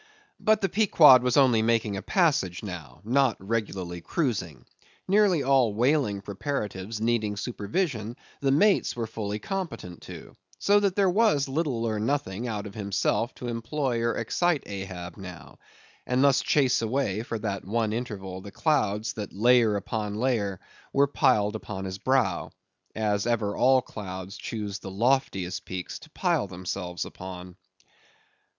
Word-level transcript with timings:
But 0.39 0.61
the 0.61 0.67
Pequod 0.69 1.21
was 1.21 1.37
only 1.37 1.61
making 1.61 1.95
a 1.95 2.01
passage 2.01 2.63
now; 2.63 3.01
not 3.03 3.37
regularly 3.39 4.01
cruising; 4.01 4.65
nearly 5.07 5.43
all 5.43 5.75
whaling 5.75 6.21
preparatives 6.23 6.99
needing 6.99 7.37
supervision 7.37 8.17
the 8.39 8.49
mates 8.49 8.95
were 8.95 9.05
fully 9.05 9.37
competent 9.37 10.01
to, 10.09 10.33
so 10.57 10.79
that 10.79 10.95
there 10.95 11.07
was 11.11 11.47
little 11.47 11.85
or 11.85 11.99
nothing, 11.99 12.47
out 12.47 12.65
of 12.65 12.73
himself, 12.73 13.35
to 13.35 13.47
employ 13.47 14.01
or 14.01 14.15
excite 14.17 14.63
Ahab, 14.65 15.17
now; 15.17 15.59
and 16.07 16.23
thus 16.23 16.41
chase 16.41 16.81
away, 16.81 17.21
for 17.21 17.37
that 17.37 17.63
one 17.63 17.93
interval, 17.93 18.41
the 18.41 18.49
clouds 18.51 19.13
that 19.13 19.31
layer 19.33 19.75
upon 19.75 20.15
layer 20.15 20.59
were 20.91 21.05
piled 21.05 21.55
upon 21.55 21.85
his 21.85 21.99
brow, 21.99 22.49
as 22.95 23.27
ever 23.27 23.55
all 23.55 23.83
clouds 23.83 24.35
choose 24.35 24.79
the 24.79 24.89
loftiest 24.89 25.63
peaks 25.63 25.99
to 25.99 26.09
pile 26.09 26.47
themselves 26.47 27.05
upon. 27.05 27.55